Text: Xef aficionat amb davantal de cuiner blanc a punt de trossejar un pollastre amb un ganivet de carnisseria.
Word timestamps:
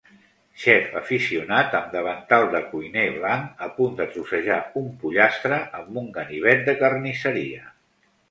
Xef 0.61 0.93
aficionat 0.99 1.75
amb 1.79 1.91
davantal 1.95 2.45
de 2.55 2.61
cuiner 2.71 3.03
blanc 3.17 3.61
a 3.67 3.69
punt 3.77 3.93
de 3.99 4.07
trossejar 4.15 4.57
un 4.83 4.87
pollastre 5.03 5.59
amb 5.81 5.99
un 6.03 6.07
ganivet 6.19 6.67
de 6.71 6.75
carnisseria. 6.83 7.69